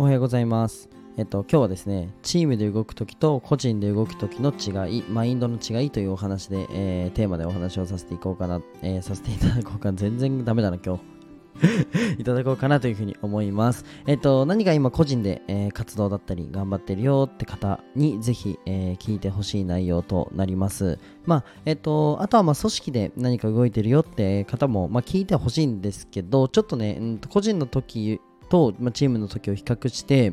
[0.00, 0.88] おはようございます。
[1.18, 11.02] えっと、今日はですね、チームで動くときと個人で動くときの違い、マインドの違いというお話で、えーテーマでお話をさせていこうかな、えーさせていただこうかな、全然ダメだな、今日。
[12.18, 13.84] いただこうかなというふうに思います。
[14.06, 20.98] えっと、何か今個人で、えー活動だったり頑張ってるよって方にぜひ、えー聞いてほしい内容となります。
[21.26, 28.18] まあ、えっと、あとはまあ組織で何か動いてるよって方も、まあ、聞いてほしいんですけど、ちょっとね、うん個人の時
[28.50, 30.32] と、まあ、チームの時を比較して、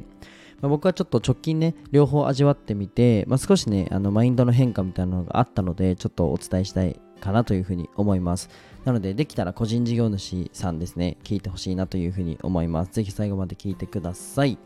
[0.59, 8.49] まあ、僕はちょっと直近ね、両方味わってみて、まあ、少しね、あのマインドの変化みたいなのがあったので、ちょっとお伝えしたいかなというふうに思います。
[8.83, 12.91] なので、できたら個人事業主さんですね、聞いてほしいなというふうに思います。
[12.91, 14.57] ぜひ最後まで聞いてください。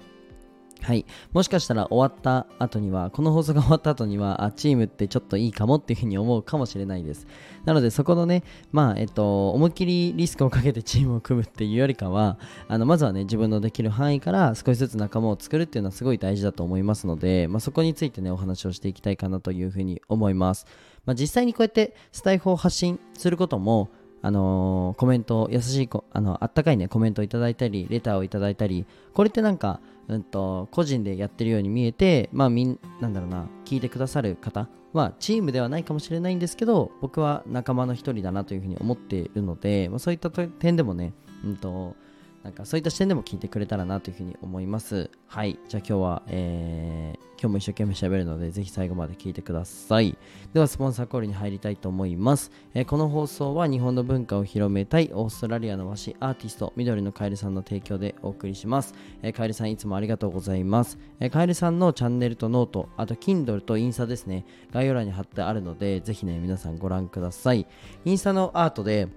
[0.81, 1.05] はい。
[1.31, 7.27] もしかしたら終わった後には、この放送が終わった後には、あ、チームってちょっといいかもっていうふうに思うかもしれないです。
[7.65, 20.65] なので、そこのね、まあ、えっと、思いっきりリスクをかけて チームを組むっていうよりかは、あの、まずはね、自分のできる範囲から少しずつ仲間を作るっていうのはすごい大事だと思いますので、まあ、そこについてね、お話をしていきたいかなというふうに思います。
[21.05, 23.89] まあ、実際にこうやってスタイフを発信することも、
[24.23, 41.13] あのーコメント、優しい、あの、あったかいね、コメントをいただいたり、レターをいただいたり、これってなんか、うんと、個人でやってるように見えて、まあ、みん、なんだろうな、聞いてくださる方は、チームではないかもしれないんですけど、僕は仲間の一人だなというふうに思っているので、まあ、そういった点でもね、
[41.45, 41.95] うんと、
[42.43, 45.09] なんかそういった視点でも聞いてくれたらなというふうに思います。
[45.27, 45.59] はい。
[45.67, 50.17] じゃあ今日は、えー、今日も一生懸命喋るので、ぜひ最後まで聞いてください。
[50.51, 52.51] では、スポンサーコールに入りたいと思います。
[52.73, 58.95] えーこの放送は日本の文化を広めたいオーストラリアの和紙アーティスト、緑のカエルさんの提供でお送りします。
[59.21, 60.97] えーカエルさんいつもありがとうございます。
[61.19, 67.67] えーカエルさんのチャンネルとノート、あと Kindle とインスタですね、概要欄に貼ってあるので、ぜひね、皆さんご覧ください。
[68.03, 69.07] インスタのアートで、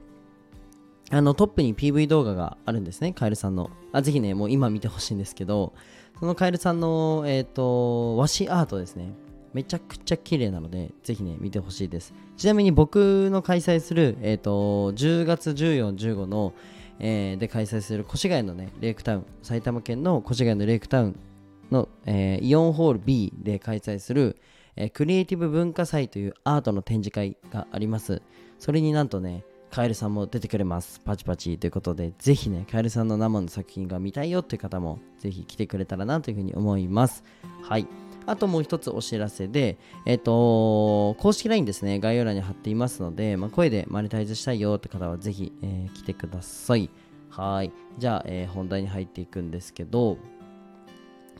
[1.10, 3.70] あのトップに PV 動画があるんですね、カエルさんの。
[3.92, 5.74] あぜひね、もう今見てほしいんですけど、
[6.18, 9.12] そのカエルさんの、えー、と和紙アートですね。
[9.52, 12.14] めちゃくちゃ綺麗なので、ぜひね、見てほしいです。
[12.36, 16.52] ちなみに僕の開催する、えー、と10月14、15の、
[16.98, 21.20] えーで開催する越谷のね、レイクタウン、埼玉県の越谷のレイクタウン
[21.70, 24.36] の、えイオンホール B で開催する、
[24.76, 28.22] えクリエイティブ文化祭というアートの展示会があります。
[28.58, 31.00] それになんとね、カエルさんも出てくれます。
[31.00, 37.24] パチパチということで、ぜひね、カエルさんの生の作品が見たいよっていう方も、ぜひ来てくれたらなというふうに思います。
[37.60, 37.88] はい。
[38.24, 39.76] あともう一つお知らせで、
[40.06, 46.88] えっ、と、公式 LINE ですね、概要欄に貼っていますので、まあ、声でマネタイズしたいよって方は、ぜひ、えー来てください。
[47.28, 47.72] はい。
[47.98, 50.18] じゃあ、えー本題に入っていくんですけど、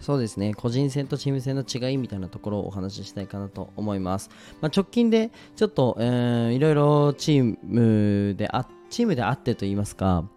[0.00, 4.28] そうですね、個人戦とチーム戦の違いみたいなところをお話ししたいかなと思います。
[4.60, 10.28] まあ、直近でちょっと、えーいろいろチームであ、チームであってと言いますか、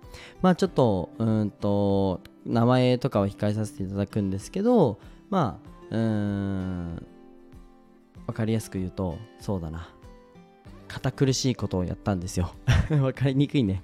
[0.42, 5.60] まあちょっと、うんと、名前とかは控えさせていただくんですけど、ま
[5.92, 7.06] あ、うん、
[8.26, 9.90] わかりやすく言うと、そうだな。
[10.88, 12.54] 堅苦しいことをやったんですよ。
[13.02, 13.82] わかりにくいね。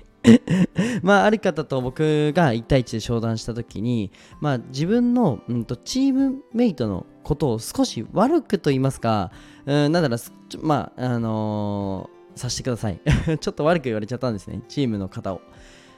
[1.04, 9.32] まあ、ある方と僕が1対1で商談した時に、まあ、自分の、うん、とチームメイトのことを少し悪くと言いますか、
[9.66, 13.00] うん、なんだろう、まあ、あのーさせてください。
[13.40, 15.42] ちょっと悪く言われちゃったんですね、チームの方を。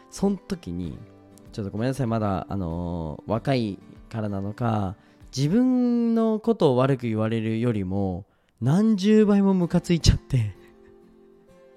[0.10, 0.98] その時に、
[1.52, 3.80] ちょっとごめんなさい、まだ、あのー若い
[4.10, 4.96] からなのか、
[5.36, 8.26] 自分のことを悪く言われるよりも、
[8.62, 10.56] 何十倍もムカついちゃって。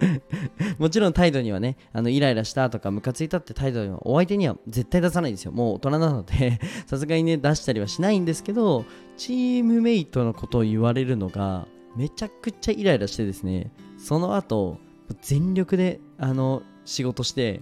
[0.79, 5.53] もちろん態度にはね、あのイライラしたとかムカついたって態度にはお相手には絶対出さないんですよ。
[5.53, 8.85] もう大人なので さすがにね出したりはしないんですけど、
[9.17, 11.67] チームメイトのことを言われるのが
[11.97, 14.79] めちゃくちゃイライラしてですね、その後
[15.23, 17.61] 全力であの仕事して、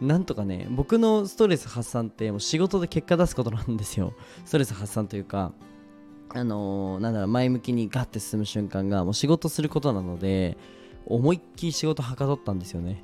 [0.00, 4.14] なんとかね、僕のストレス発散ってもう仕事で結果出すことなんですよ。
[4.44, 5.52] ストレス発散というか、
[6.34, 10.56] あのーなんだろう、前向きにガッて進む瞬間がもう仕事することなので、
[11.06, 13.02] 思いっきり仕事はかどったんですよね。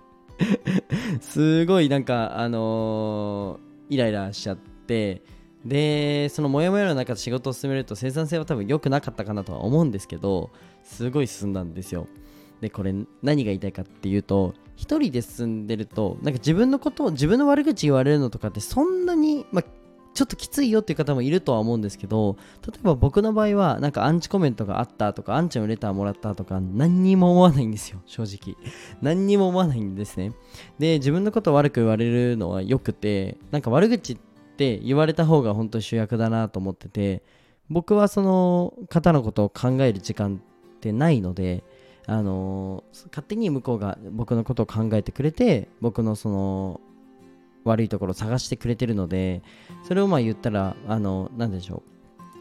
[1.20, 5.22] すごいなんか、あのーイライラしちゃって、
[5.64, 10.50] で、そのモヤモヤの中で仕事を進めると生産性は多分良くなかったかなとは思うんですけど、
[10.82, 12.06] すごい進んだんですよ。
[12.60, 19.64] で、これ何が言いたいかっていうと、一人で進んでると、なんか自分のことを、自分の悪口言われるのとかってそんなに、まあ、
[20.16, 22.36] ちょっときついよっていう方もいるとは思うんですけど
[22.66, 28.56] 例えば僕の場合はなんかアンチコメントがあったとかアンチのレターもらったとか何にも思わないんですよ正直。
[29.02, 30.32] 何にも思わないんですね。
[30.78, 34.16] で自分のこと悪く言われるのはよくてなんか悪口っ
[34.56, 37.22] て言われた方が本当主役だなと思ってて
[37.68, 40.40] 僕はその方のことを考える時間
[40.76, 41.62] ってないので
[42.06, 46.80] あの勝手に向こうが僕のことを考えてくれて僕のその
[47.68, 49.42] 悪いところを探してくれてるので
[49.86, 51.82] それをまあ言ったらあの何でしょ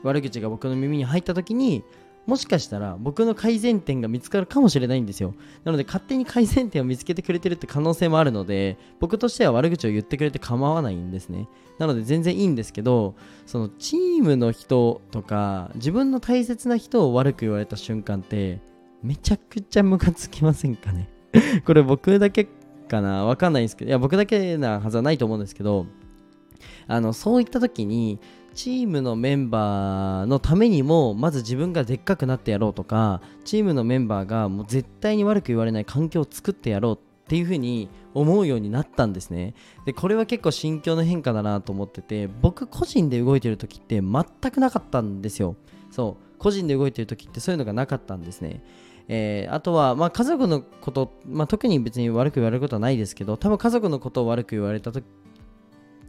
[0.04, 0.08] う。
[0.08, 1.84] 悪口が僕の耳に入った時に
[2.28, 5.36] もしかしたら僕の改善点が見つかるかもしれないんですよ。
[5.64, 11.48] なので勝手に改善点を見つけてくれてるって可能性もあるので僕としては悪口を言ってくれて構わないんですね。
[11.78, 18.60] なので全然いいんですけどそのチームの人とか自分の大切な人を悪く言われた瞬間って
[19.04, 21.10] めちゃくちゃムカつきませんかね？
[21.66, 22.48] これ僕だけ
[22.86, 25.86] かなわかんないんですけどいや僕だけなはずはないと思うんですけど
[26.88, 28.20] あのそういった時に
[28.54, 39.56] チームのメンバーのためにもまず自分がでっかくなってやろうとかチームのメンバーがもう絶対に悪く言われない環境を作ってやろうっていうふうに思うようになったんですね。
[39.86, 45.56] でこれは結構心境の変化だなと思ってて僕個人で動いてる時って全くなかったんですよ。
[45.92, 48.64] そう個人で動いてる時ってそういうのがなかったんですね。
[49.08, 55.06] えー、あとは、まあ、家族のこと、まあ、特に別に悪く言われることはないですけど多分家族のことを悪く言われた時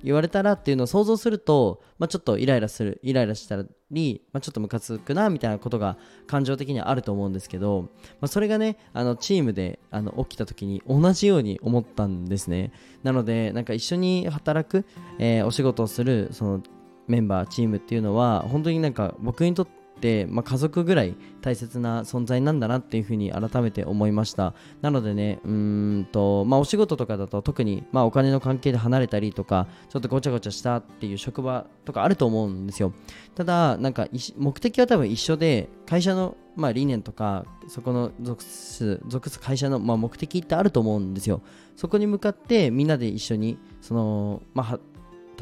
[0.03, 5.97] 言われたらっていうのを想像すると、まあ、ちょっとイライラするイライラしたり、まあ、ちょっとムカつくなみたいなことが
[6.27, 12.73] 感情的にはあると思うんですけど、まあ、それがねあのチームであの起きた時に同じように思ったんですね。
[13.03, 14.85] なのでなんか一緒に働く、
[15.19, 16.63] えー、お仕事をするその
[17.09, 19.86] メンバーチームっていうのは本当になんか僕にとって、
[20.29, 24.55] まあ、家族ぐらい大切な存在なんだなっていうふうに改めて思いました。
[24.83, 32.93] なのでねうんと、まあ、お仕事とかだと特に、まあ、お金の関係で離れたりとかちょっとごちゃごちゃしたっていう職場とかあると思うんですよ。
[33.35, 41.43] ただなんか目的は多分一緒で会社のまあ、理念とかそこの属す属す会社のまあ目的ってあると思うんですよ。
[41.77, 44.81] そこに向かってみんなで一緒にその、まあ、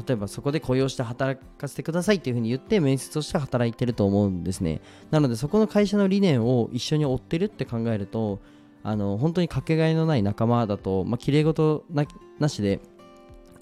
[0.07, 4.81] 例えばそこで雇用して働かせてくださいっていうふうに言って面接をして働いてると思うんですね
[5.11, 8.39] なのでそこの会社の理念を一緒に追ってるって考えると
[8.83, 11.85] あの本当にかけがえのない仲間だと、まあ、綺麗事
[12.39, 12.79] なしで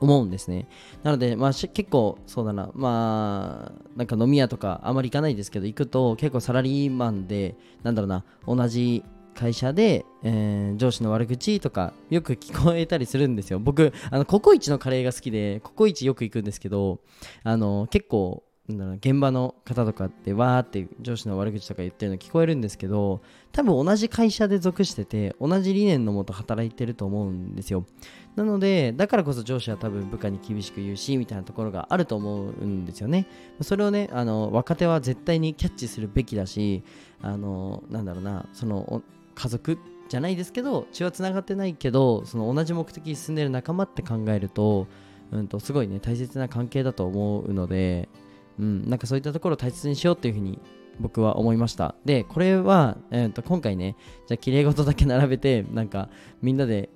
[0.04, 0.68] 思うんですね。
[1.02, 9.04] なので、まあ、結構、そうだな、まあ、なんか飲み屋とかあまり行かないですけど、行くと結構サラリーマンで、なんだろうな、同じ
[9.34, 13.60] 会社で、えー、上司の悪口とかよく聞こえたりするんですよ。
[13.60, 17.00] 僕、あのココイチのカレーが好きで、ココイチよく行くんですけど、
[17.44, 23.22] あの結構な、現場の方とかってわーって上司の悪口とか言ってるの聞こえるんですけど
[23.52, 27.86] 多分同じ会社で属してて同じ理念のもと働いてると思うんですよ
[28.36, 33.28] なのでだからこそ上司は多分部下に厳しく言うしみたいなところがあると思うんですよね
[33.62, 36.84] それをねあの若手は絶対にキャッチするべきだし
[37.22, 39.04] あのなんだろうなその
[39.36, 39.78] 家族
[40.10, 44.88] じゃないですけど血はつながってないけどその同じ目的に進んでる仲間って考えると,、
[45.32, 48.10] うんと、すごいね大切な関係だと思うので、
[48.60, 50.60] うん、なんかそういったところを大切にしようっていうふうに
[51.00, 51.96] 僕は思いました。
[52.06, 53.96] でこれは、えーと、今回ね
[54.28, 56.10] じゃあきれい事だけ並べてなんか
[56.42, 56.90] みんなで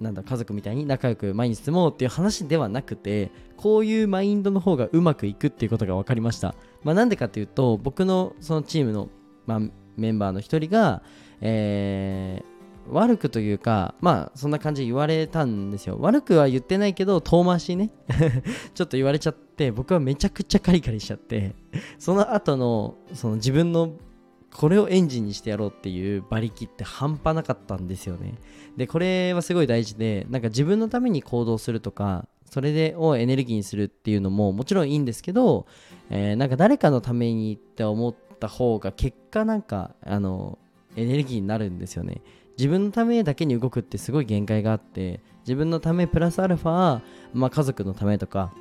[0.00, 9.08] なんだ家族みたいに仲良く毎日住もうっていう話ではなくてこういうマインドの方がうまくいくっていうことが分かりました、まあ、なんでかっていうと僕のそのチームの、
[9.46, 9.60] まあ、
[9.96, 11.02] メンバーの一人が
[11.40, 15.98] えー、悪くというか、まあそんな感じで言われたんですよ。
[16.00, 17.90] 悪くは言ってないけど、遠回しね
[18.74, 21.54] ちょっと言われちゃって、僕はめちゃくちゃカリカリしちゃって、
[21.98, 23.92] その後のその自分の
[24.54, 28.34] これをエンジンにしてやろうっていう馬力って半端なかったんですよね。
[28.76, 35.66] で、これはすごい大事で、なんか自分のために行動するとか、それでをエネルギーにするっていうのももちろんいいんですけど、
[36.10, 40.58] えー、なんか誰かのためにって思った方が結果なんかあの
[40.96, 42.22] エネルギーになるんですよね。
[42.58, 47.00] 自分のためだけに動くってすごい限界があって自分のためプラスアルファ、
[47.34, 48.52] まあ、家族のためとか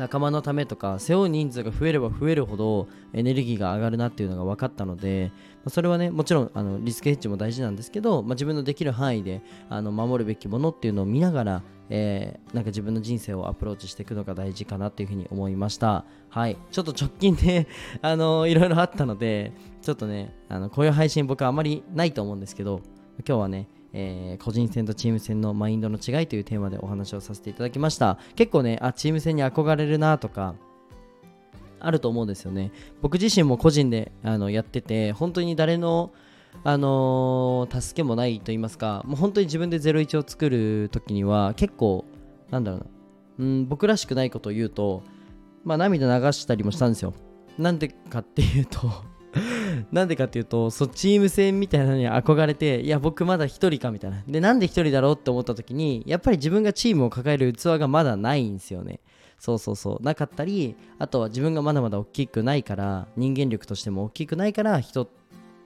[0.00, 16.06] 仲間のためとか背負う人数が増えれば増えるほどエネルギーが上がるなっていうのが分かったので、まあ、それはねもちろんあのリスクヘッジも大事なんですけど、まあ、自分のできる範囲であの守るべきものっていうのを見ながら、えー、なんか自分の人生をアプローチしていくのが大事かなっていうふうに思いました。
[16.30, 16.56] はい。
[16.70, 17.68] ちょっと直近で
[18.00, 19.52] あのいろいろあったので
[19.82, 22.80] ちょっとねあのこういう配信僕はあまりないと思うんですけど
[23.28, 28.18] 今日はねえー、個人戦とチーム戦のマインドの違いというテーマでお話をさせていただきました。
[28.36, 30.54] 結構ねあチーム戦に憧れるなとか
[31.80, 32.72] あると思うんですよね。
[33.00, 36.12] 僕自身も個人であのやってて本当に誰の
[36.64, 42.04] あのー、助けもないと言いますかもう本当に自分で01を作る時には結構
[42.50, 42.86] なんだろうな
[43.38, 45.04] うん僕らしくないことを言うと
[45.64, 47.14] まあ涙流したりもしたんですよ。
[47.58, 49.09] なんでかっていうと
[49.92, 54.22] なんでかっていうとそチーム戦みたいなのに憧れていや僕まだ1人かみたいな。
[54.26, 59.00] でなんで1人だろうって思った時にやっぱり自分がチームを抱える器がまだないんですよね。
[59.38, 60.02] そうそうそう。
[60.04, 65.08] なかったりあとは自分がまだまだ大きくないから人間力としても大きくないから人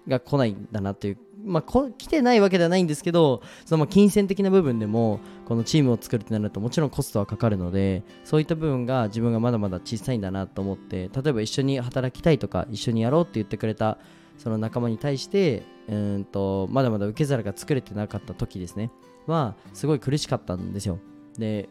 [0.09, 13.99] が来ないんだなっていうまあ、こ来てないわけではないんですけどそのま金銭的な部分でもこのチームを作るってなるともちろんコストはかかるのでそういった部分が自分がまだまだ小さいんだなと思って例えば一緒に働きたいとか一緒にやろうって言ってくれた
[14.39, 18.91] その仲間に対してうんとまだまだ受け皿が作れてなかった時ですね。
[19.27, 20.99] はすごい苦しかったんですよ。
[21.39, 21.69] で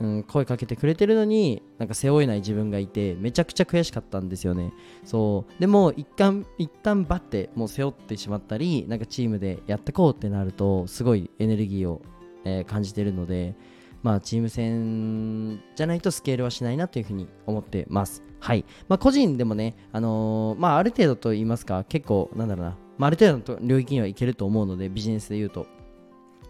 [0.00, 4.72] うん、声かけてくれてるのになんか背負えない自分がいてめちゃくちゃ悔しかったんですよね。
[5.04, 5.60] そう。
[5.60, 12.02] でも一旦一旦バッてもう背負ってしまったりなんかチームでやってこうってなるとすごいエネルギーを、
[12.44, 13.54] えー、感じてるので
[14.02, 18.22] まあチーム戦じゃないとスケールはしないなというふうに思ってます。
[18.40, 18.64] はい。
[18.88, 25.66] まあ個人でもねあのー、まあある程度と言いますか結構なんだろうな、まあ、ある程度の領域にはいけると思うのでビジネスで言うと。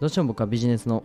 [0.01, 1.05] どうしても僕はビジネスの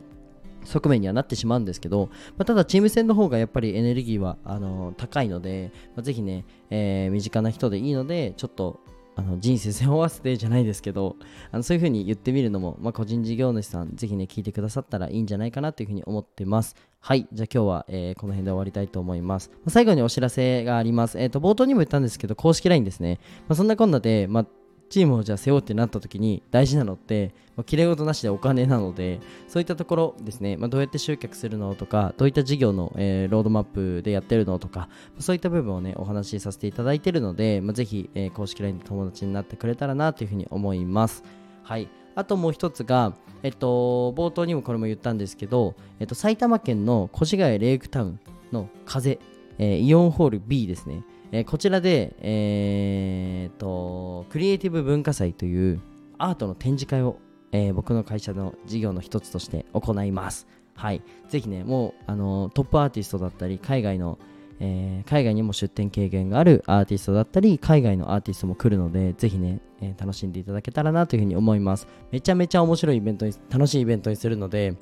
[0.64, 8.80] 側面にはなってしまうんですけど、まあ、ただチーム戦の方がやっぱりエネルギーはあの高いので、まあ、ぜひね、えー、身近な人でいいのでちょっと
[9.20, 11.18] あの人生背負わせてじゃないですけど
[11.52, 16.76] あのそういう風に言ってみるのも、まあ、個人事業主さんぜひね聞いてくださったらいいんじゃないかなという風に思ってます。
[17.02, 21.18] はいじゃあ今日は、えー、この辺で終わりたいと思います、まあ、最後にお知らせがあります。
[21.18, 24.46] えっ、ー、と冒頭にも言ったんですけど公式 LINE ですね、まあ、そんなこんなで、まあ
[24.90, 41.24] チームをじゃあ背負うってなった時に大事なのって、まあ、きれい事なしでお金なのでそういったところですね、まあ、どうやって集客するのとかどういった事業の、えー、ロードマップでやってるのとかそういった部分をねお話しさせていただいているので、まあ、ぜひ、えー、公式 LINE で友達になってくれたらなというふうに思います。
[41.64, 41.88] はい。
[42.16, 48.20] あともう一つが、えっと、冒頭にもこれも言ったんですけど、えっと、埼玉県の越谷レイクタウン
[48.52, 49.20] の風、
[49.58, 51.04] えー、イオンホール B ですね。
[51.32, 55.82] えー、こちらで、えーと、クリエイティブ文化祭という
[56.18, 57.18] アートの展示会を、
[57.52, 60.48] えー、僕の会社の事業の一つとして行います。
[60.76, 61.02] はい。
[61.28, 64.18] ぜひね、もう、あのトップアーティストだったり、海外の、
[64.60, 71.88] えー、海外にも出展経験があるアーティストだったり、海外のアーティストも来るので、ぜひね、えー、楽しんでいただけたらなというふうに思います。
[72.12, 74.76] めちゃめちゃ面白いイベントに、楽しいイベントにするので、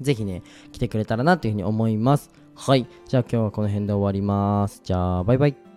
[0.00, 2.30] ぜひね、来てくれたらなというふうに思います。
[2.62, 2.86] はい。
[3.08, 4.82] じゃあ今日はこの辺で終わります。
[4.84, 5.69] じゃあ、バイバイ。